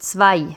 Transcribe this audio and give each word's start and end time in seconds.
zwei. 0.00 0.56